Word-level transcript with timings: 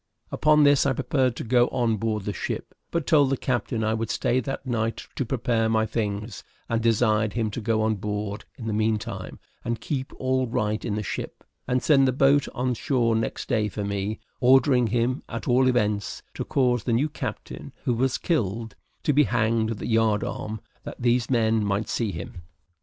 Upon 0.31 0.63
this 0.63 0.87
I 0.87 0.93
prepared 0.93 1.35
to 1.35 1.43
go 1.43 1.67
on 1.67 1.97
board 1.97 2.23
the 2.23 2.33
ship; 2.33 2.73
but 2.89 3.05
told 3.05 3.29
the 3.29 3.37
captain 3.37 3.83
I 3.83 3.93
would 3.93 4.09
stay 4.09 4.39
that 4.39 4.65
night 4.65 5.05
to 5.15 5.25
prepare 5.25 5.69
my 5.69 5.85
things, 5.85 6.43
and 6.67 6.81
desired 6.81 7.33
him 7.33 7.51
to 7.51 7.61
go 7.61 7.83
on 7.83 7.97
board 7.97 8.45
in 8.57 8.65
the 8.65 8.73
meantime, 8.73 9.37
and 9.63 9.79
keep 9.79 10.11
all 10.17 10.47
right 10.47 10.83
in 10.83 10.95
the 10.95 11.03
ship, 11.03 11.43
and 11.67 11.83
send 11.83 12.07
the 12.07 12.11
boat 12.11 12.47
on 12.55 12.73
shore 12.73 13.15
next 13.15 13.47
day 13.47 13.67
for 13.67 13.83
me; 13.83 14.19
ordering 14.39 14.87
him, 14.87 15.21
at 15.29 15.47
all 15.47 15.67
events, 15.67 16.23
to 16.33 16.43
cause 16.43 16.85
the 16.85 16.93
new 16.93 17.07
captain, 17.07 17.71
who 17.83 17.93
was 17.93 18.17
killed, 18.17 18.73
to 19.03 19.13
be 19.13 19.25
hanged 19.25 19.69
at 19.69 19.77
the 19.77 19.85
yard 19.87 20.23
arm, 20.23 20.61
that 20.83 20.99
these 20.99 21.29
men 21.29 21.63
might 21.63 21.87
see 21.87 22.11
him. 22.11 22.41